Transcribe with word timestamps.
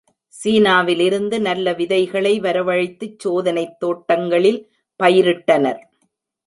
சீனாவிலிருந்து 0.33 1.39
நல்ல 1.39 1.73
விதைகளை 1.73 2.39
வரவழைத்துச் 2.39 3.19
சோதனைத் 3.19 3.77
தோட்டங்களில் 3.79 4.61
பயிரிட்டனர். 4.99 5.81